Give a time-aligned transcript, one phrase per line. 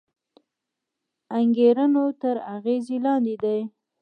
[1.37, 3.59] انګېرنو تر اغېز لاندې دی